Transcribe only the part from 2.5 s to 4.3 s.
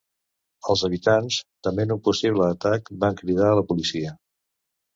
atac van cridar a la policia.